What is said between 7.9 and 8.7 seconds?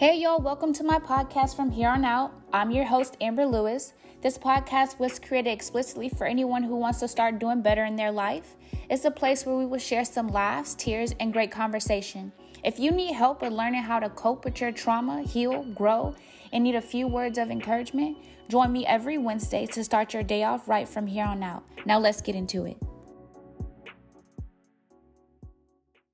their life.